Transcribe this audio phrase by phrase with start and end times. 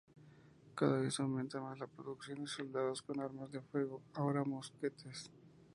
[0.73, 5.29] Cada vez aumenta más la proporción de soldados con armas de fuego, ahora mosquetes.